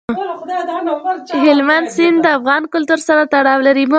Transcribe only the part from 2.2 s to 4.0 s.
د افغان کلتور سره تړاو لري.